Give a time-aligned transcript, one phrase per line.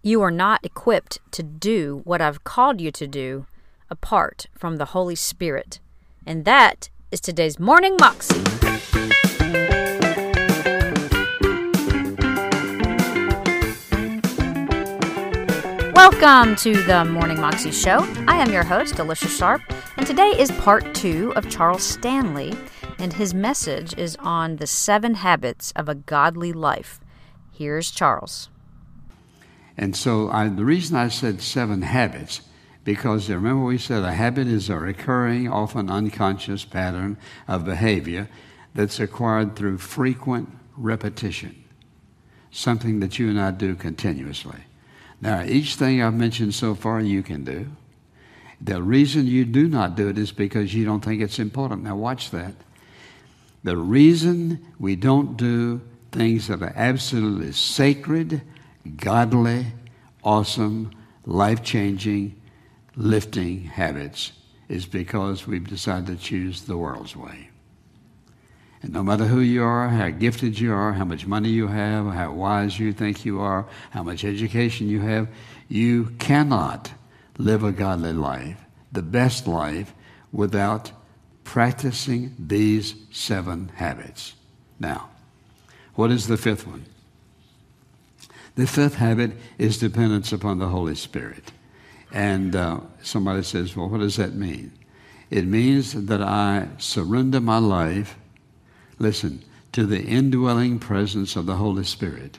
[0.00, 3.46] You are not equipped to do what I've called you to do
[3.90, 5.80] apart from the Holy Spirit.
[6.24, 8.40] And that is today's Morning Moxie.
[15.94, 18.06] Welcome to the Morning Moxie Show.
[18.28, 19.62] I am your host, Alicia Sharp,
[19.96, 22.54] and today is part two of Charles Stanley,
[23.00, 27.00] and his message is on the seven habits of a godly life.
[27.50, 28.48] Here's Charles.
[29.78, 32.40] And so I, the reason I said seven habits,
[32.82, 38.28] because remember we said a habit is a recurring, often unconscious pattern of behavior
[38.74, 41.64] that's acquired through frequent repetition,
[42.50, 44.58] something that you and I do continuously.
[45.20, 47.70] Now, each thing I've mentioned so far you can do.
[48.60, 51.84] The reason you do not do it is because you don't think it's important.
[51.84, 52.54] Now, watch that.
[53.62, 58.42] The reason we don't do things that are absolutely sacred,
[58.96, 59.66] godly,
[60.22, 60.90] awesome,
[61.24, 62.40] life changing,
[62.96, 64.32] lifting habits
[64.68, 67.48] is because we've decided to choose the world's way.
[68.82, 72.06] And no matter who you are, how gifted you are, how much money you have,
[72.06, 75.28] how wise you think you are, how much education you have,
[75.68, 76.92] you cannot
[77.38, 78.58] live a godly life,
[78.92, 79.94] the best life,
[80.32, 80.92] without
[81.44, 84.34] practicing these seven habits.
[84.78, 85.08] Now,
[85.94, 86.84] what is the fifth one?
[88.58, 91.52] The fifth habit is dependence upon the Holy Spirit.
[92.12, 94.72] And uh, somebody says, well, what does that mean?
[95.30, 98.16] It means that I surrender my life
[98.98, 102.38] listen, to the indwelling presence of the Holy Spirit.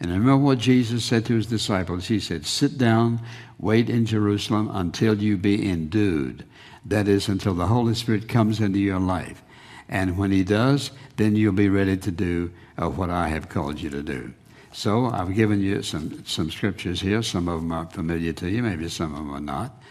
[0.00, 2.08] And remember what Jesus said to his disciples.
[2.08, 3.20] He said, Sit down,
[3.58, 6.44] wait in Jerusalem until you be endued.
[6.84, 9.42] That is, until the Holy Spirit comes into your life.
[9.88, 13.80] And when he does, then you'll be ready to do uh, what I have called
[13.80, 14.32] you to do.
[14.72, 17.22] So I've given you some, some scriptures here.
[17.22, 19.82] Some of them are familiar to you, maybe some of them are not.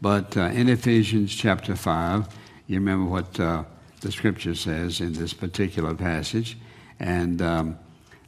[0.00, 2.28] But uh, in Ephesians chapter 5,
[2.66, 3.38] you remember what.
[3.40, 3.64] Uh,
[4.00, 6.56] the scripture says in this particular passage.
[7.00, 7.78] And um,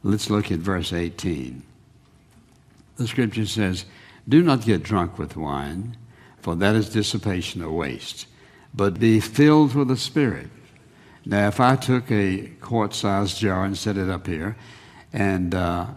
[0.03, 1.61] let's look at verse 18.
[2.97, 3.85] The scripture says,
[4.27, 5.97] Do not get drunk with wine,
[6.39, 8.27] for that is dissipation or waste,
[8.73, 10.47] but be filled with the Spirit.
[11.25, 14.55] Now, if I took a quart sized jar and set it up here,
[15.13, 15.87] and uh,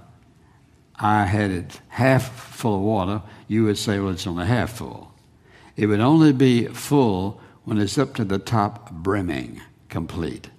[0.97, 5.13] I had it half full of water, you would say, well, it's only half full.
[5.77, 10.51] It would only be full when it's up to the top brimming, complete.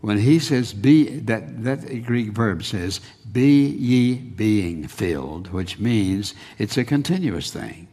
[0.00, 6.34] When he says be, that, that Greek verb says, be ye being filled, which means
[6.58, 7.88] it's a continuous thing.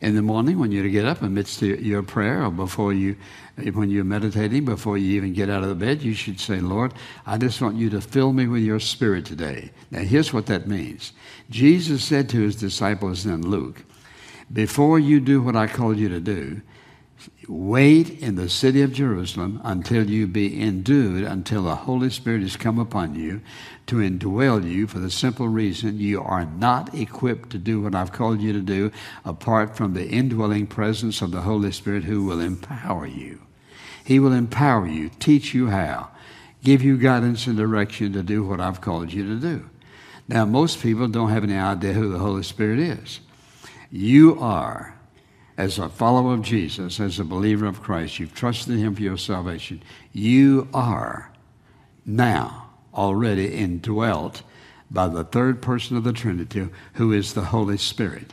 [0.00, 3.16] In the morning, when you get up amidst your prayer or before you,
[3.56, 6.92] when you're meditating, before you even get out of the bed, you should say, Lord,
[7.26, 9.70] I just want you to fill me with your spirit today.
[9.90, 11.12] Now, here's what that means.
[11.50, 13.84] Jesus said to his disciples in Luke,
[14.52, 16.60] Before you do what I called you to do,
[17.48, 22.56] Wait in the city of Jerusalem until you be endued, until the Holy Spirit has
[22.56, 23.40] come upon you
[23.86, 28.12] to indwell you for the simple reason you are not equipped to do what I've
[28.12, 28.90] called you to do
[29.24, 33.40] apart from the indwelling presence of the Holy Spirit who will empower you.
[34.04, 36.10] He will empower you, teach you how,
[36.62, 39.70] give you guidance and direction to do what I've called you to do.
[40.28, 43.20] Now, most people don't have any idea who the Holy Spirit is.
[43.90, 44.98] You are
[45.56, 49.18] as a follower of Jesus, as a believer of Christ, you've trusted Him for your
[49.18, 49.82] salvation,
[50.12, 51.32] you are
[52.04, 54.42] now already indwelt
[54.90, 58.32] by the third person of the Trinity, who is the Holy Spirit.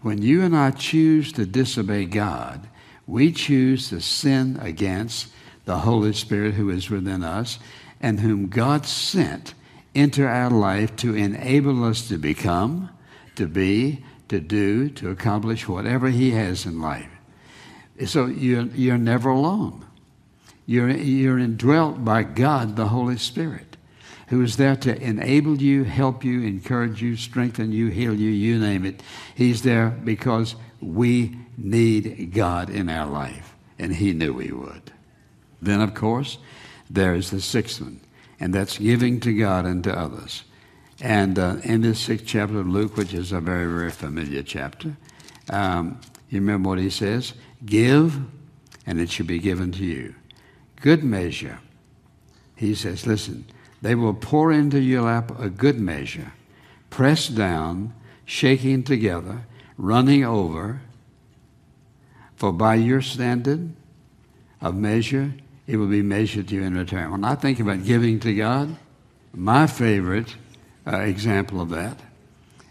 [0.00, 2.68] When you and I choose to disobey God,
[3.06, 5.28] we choose to sin against
[5.64, 7.58] the Holy Spirit who is within us
[8.00, 9.54] and whom God sent
[9.94, 12.90] into our life to enable us to become,
[13.36, 17.10] to be, to do, to accomplish whatever He has in life.
[18.06, 19.84] So you're, you're never alone.
[20.64, 23.76] You're, you're indwelt by God, the Holy Spirit,
[24.28, 28.58] who is there to enable you, help you, encourage you, strengthen you, heal you, you
[28.58, 29.02] name it.
[29.34, 34.92] He's there because we need God in our life, and He knew we would.
[35.60, 36.38] Then, of course,
[36.88, 38.00] there is the sixth one,
[38.40, 40.44] and that's giving to God and to others.
[41.02, 44.96] And uh, in this sixth chapter of Luke, which is a very, very familiar chapter,
[45.50, 46.00] um,
[46.30, 47.34] you remember what he says?
[47.66, 48.20] Give,
[48.86, 50.14] and it shall be given to you.
[50.80, 51.58] Good measure.
[52.54, 53.46] He says, listen,
[53.82, 56.34] they will pour into your lap a good measure,
[56.88, 57.94] pressed down,
[58.24, 59.46] shaking together,
[59.76, 60.82] running over.
[62.36, 63.72] For by your standard
[64.60, 65.34] of measure,
[65.66, 67.10] it will be measured to you in return.
[67.10, 68.76] When I think about giving to God,
[69.34, 70.36] my favorite
[70.86, 71.98] uh, example of that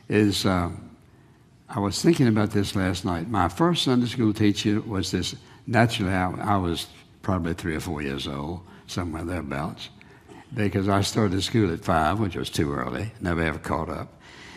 [0.10, 0.70] is uh,
[1.70, 3.30] I was thinking about this last night.
[3.30, 5.36] My first Sunday school teacher was this,
[5.68, 6.88] naturally, I, I was
[7.22, 9.90] probably three or four years old, somewhere thereabouts,
[10.54, 14.14] because I started school at five, which was too early, never ever caught up.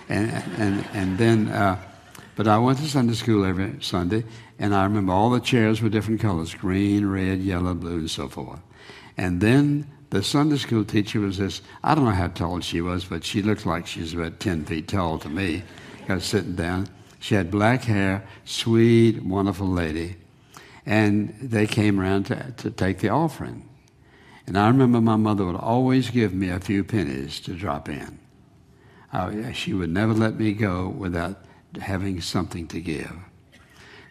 [0.09, 1.81] And, and, and then, uh,
[2.35, 4.25] but I went to Sunday school every Sunday,
[4.59, 8.29] and I remember all the chairs were different colors green, red, yellow, blue, and so
[8.29, 8.61] forth.
[9.17, 13.05] And then the Sunday school teacher was this, I don't know how tall she was,
[13.05, 15.62] but she looked like she was about 10 feet tall to me.
[16.09, 16.89] I was sitting down.
[17.21, 20.17] She had black hair, sweet, wonderful lady.
[20.87, 23.69] And they came around to, to take the offering.
[24.47, 28.19] And I remember my mother would always give me a few pennies to drop in.
[29.55, 31.45] She would never let me go without
[31.81, 33.17] having something to give.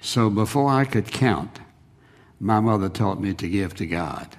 [0.01, 1.59] So before I could count,
[2.39, 4.35] my mother taught me to give to God.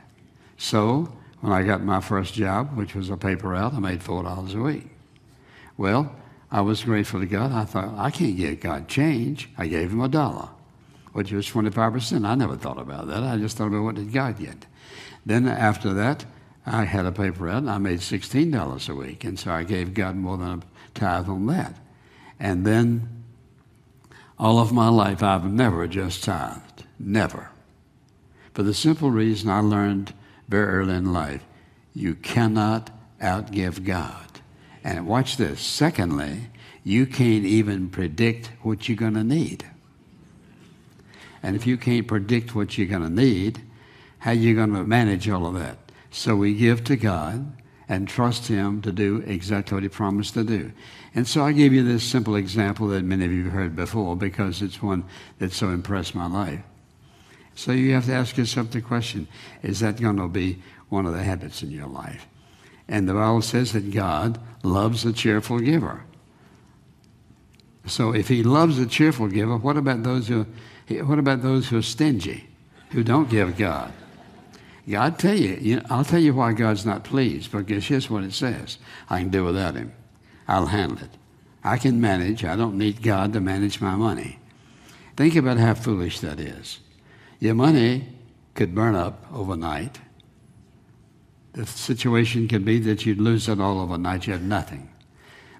[0.57, 4.55] So when I got my first job, which was a paper route, I made $4
[4.55, 4.89] a week.
[5.77, 6.11] Well,
[6.51, 7.53] I was grateful to God.
[7.53, 9.51] I thought, I can't give God change.
[9.59, 10.49] I gave him a dollar,
[11.13, 12.27] which was 25%.
[12.27, 13.23] I never thought about that.
[13.23, 14.65] I just thought about what did God get.
[15.27, 16.25] Then after that,
[16.65, 19.25] I had a paper route and I made $16 a week.
[19.25, 21.77] And so I gave God more than a tithe on that.
[22.41, 23.23] And then
[24.39, 26.85] all of my life, I've never just tithed.
[26.99, 27.51] Never.
[28.55, 30.15] For the simple reason I learned
[30.49, 31.43] very early in life
[31.95, 34.41] you cannot outgive God.
[34.83, 35.61] And watch this.
[35.61, 36.49] Secondly,
[36.83, 39.65] you can't even predict what you're going to need.
[41.43, 43.63] And if you can't predict what you're going to need,
[44.19, 45.79] how are you going to manage all of that?
[46.11, 47.57] So we give to God
[47.89, 50.73] and trust Him to do exactly what He promised to do.
[51.15, 54.17] And so I gave you this simple example that many of you have heard before
[54.17, 55.05] because it's one
[55.39, 56.61] that so impressed my life.
[57.55, 59.29] So you have to ask yourself the question
[59.63, 62.27] is that going to be one of the habits in your life?
[62.89, 66.05] And the Bible says that God loves a cheerful giver.
[67.87, 70.47] So if he loves a cheerful giver, what about those who
[70.89, 72.47] what about those who are stingy,
[72.91, 73.93] who don't give God?
[74.89, 78.23] God tell you, you know, I'll tell you why God's not pleased, because here's what
[78.23, 78.77] it says.
[79.09, 79.93] I can do without him.
[80.47, 81.11] I'll handle it.
[81.63, 82.45] I can manage.
[82.45, 84.39] I don't need God to manage my money.
[85.17, 86.81] Think about how foolish that is.
[87.45, 88.09] Your money
[88.55, 90.01] could burn up overnight.
[91.53, 94.27] The situation could be that you'd lose it all overnight.
[94.27, 94.89] You have nothing.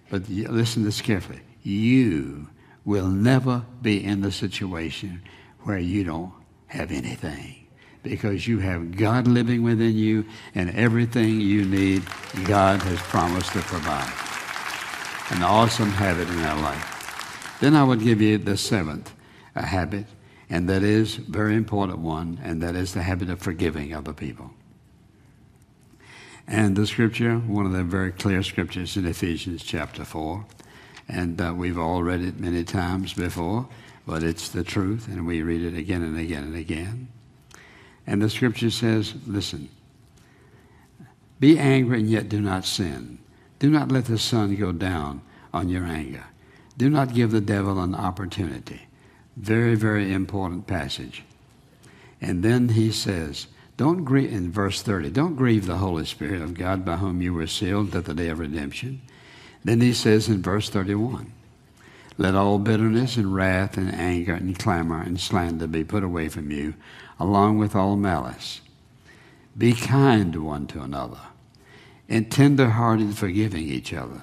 [0.09, 1.43] But listen to this carefully.
[1.63, 2.49] You
[2.87, 5.21] will never be in the situation
[5.65, 6.33] where you don't
[6.69, 7.67] have anything
[8.03, 12.03] because you have God living within you and everything you need,
[12.47, 14.11] God has promised to provide.
[15.37, 17.59] An awesome habit in our life.
[17.61, 19.13] Then I would give you the seventh
[19.55, 20.07] a habit
[20.55, 24.53] and that is very important one, and that is the habit of forgiving other people.
[26.47, 30.47] And the scripture, one of the very clear scriptures in Ephesians chapter 4,
[31.09, 33.67] and uh, we've all read it many times before,
[34.07, 37.09] but it's the truth, and we read it again and again and again.
[38.07, 39.69] And the scripture says, listen,
[41.41, 43.19] be angry and yet do not sin.
[43.59, 45.21] Do not let the sun go down
[45.53, 46.27] on your anger.
[46.79, 48.87] Do not give the devil an opportunity.
[49.37, 51.25] Very, very important passage.
[52.21, 56.55] And then he says, don't grieve, in verse 30, don't grieve the Holy Spirit of
[56.55, 59.03] God by whom you were sealed at the day of redemption.
[59.65, 61.33] Then he says in verse 31,
[62.17, 66.51] let all bitterness and wrath and anger and clamor and slander be put away from
[66.51, 66.75] you,
[67.19, 68.61] along with all malice.
[69.59, 71.21] Be kind one to another,
[72.09, 74.23] and tender hearted, forgiving each other,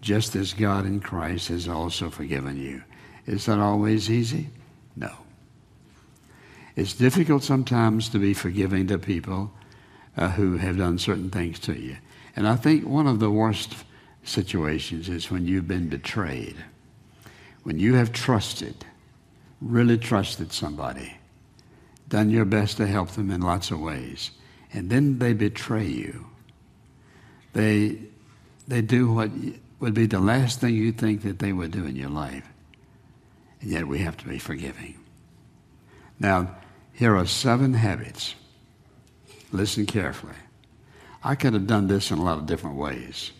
[0.00, 2.82] just as God in Christ has also forgiven you.
[3.26, 4.48] Is that always easy?
[4.94, 5.12] No.
[6.76, 9.50] It's difficult sometimes to be forgiving to people
[10.16, 11.96] uh, who have done certain things to you.
[12.36, 13.74] And I think one of the worst
[14.24, 16.56] situations is when you've been betrayed.
[17.62, 18.84] When you have trusted,
[19.60, 21.16] really trusted somebody,
[22.08, 24.30] done your best to help them in lots of ways,
[24.72, 26.26] and then they betray you.
[27.54, 27.98] They,
[28.68, 29.30] they do what
[29.80, 32.44] would be the last thing you think that they would do in your life.
[33.60, 34.98] And yet we have to be forgiving.
[36.18, 36.56] Now,
[36.92, 38.34] here are seven habits.
[39.52, 40.34] Listen carefully.
[41.22, 43.32] I could have done this in a lot of different ways,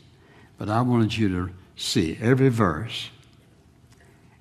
[0.59, 3.11] but I wanted you to see every verse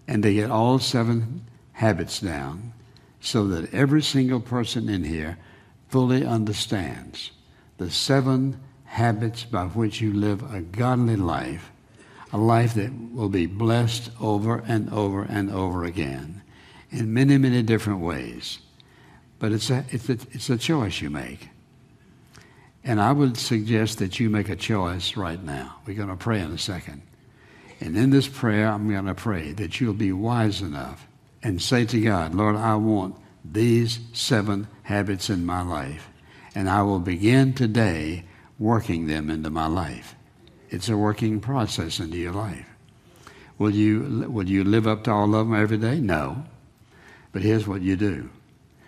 [0.08, 2.74] and to get all seven habits down
[3.20, 5.38] so that every single person in here
[5.90, 7.32] fully understands
[7.78, 11.72] the seven habits by which you live a godly life
[12.36, 16.42] a life that will be blessed over and over and over again
[16.92, 18.60] in many, many different ways.
[19.40, 21.48] But it's a, it's a, it's a choice you make.
[22.84, 25.78] And I would suggest that you make a choice right now.
[25.86, 27.04] We're going to pray in a second.
[27.80, 31.08] And in this prayer, I'm going to pray that you'll be wise enough
[31.42, 33.16] and say to God, Lord, I want
[33.46, 36.10] these seven habits in my life.
[36.54, 38.26] And I will begin today
[38.60, 40.16] working them into my life.
[40.70, 42.66] It's a working process into your life.
[43.58, 46.00] Will you, will you live up to all of them every day?
[46.00, 46.44] No.
[47.32, 48.30] But here's what you do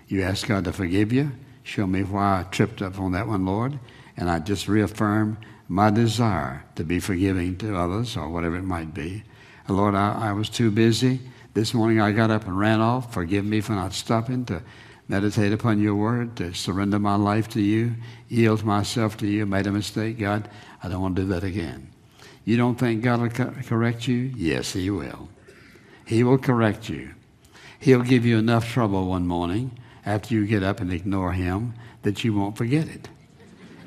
[0.08, 1.32] you ask God to forgive you.
[1.64, 3.78] Show me why I tripped up on that one, Lord.
[4.16, 8.94] And I just reaffirm my desire to be forgiving to others or whatever it might
[8.94, 9.24] be.
[9.68, 11.20] Lord, I, I was too busy.
[11.54, 13.14] This morning I got up and ran off.
[13.14, 14.64] Forgive me for not stopping to
[15.08, 17.96] meditate upon your word, to surrender my life to you,
[18.28, 19.46] yield myself to you.
[19.46, 20.50] Made a mistake, God.
[20.84, 21.90] I don't want to do that again.
[22.46, 24.32] You don't think God will co- correct you?
[24.36, 25.30] Yes, He will.
[26.06, 27.14] He will correct you.
[27.80, 31.74] He'll give you enough trouble one morning after you get up and ignore Him
[32.04, 33.10] that you won't forget it.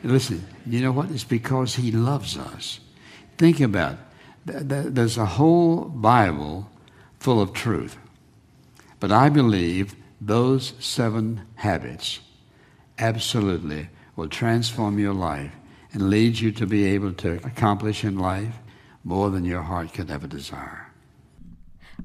[0.03, 1.11] Listen, you know what?
[1.11, 2.81] It's because He loves us.
[3.39, 3.97] Think about
[4.47, 4.95] it.
[4.95, 6.71] There's a whole Bible
[7.19, 7.97] full of truth.
[8.99, 12.21] But I believe those seven habits
[12.99, 15.53] absolutely will transform your life
[15.93, 18.55] and lead you to be able to accomplish in life
[19.03, 20.90] more than your heart could ever desire.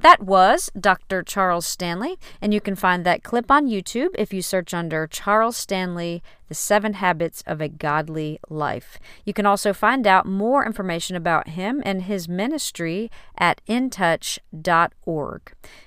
[0.01, 1.23] That was Dr.
[1.23, 5.55] Charles Stanley, and you can find that clip on YouTube if you search under Charles
[5.55, 8.97] Stanley, The Seven Habits of a Godly Life.
[9.23, 15.41] You can also find out more information about him and his ministry at intouch.org.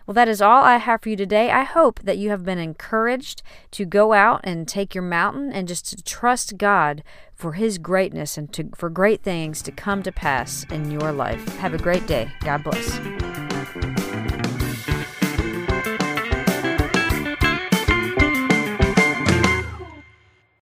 [0.07, 1.51] Well, that is all I have for you today.
[1.51, 5.69] I hope that you have been encouraged to go out and take your mountain and
[5.69, 7.03] just to trust God
[7.35, 11.47] for his greatness and to, for great things to come to pass in your life.
[11.59, 12.31] Have a great day.
[12.41, 13.48] God bless.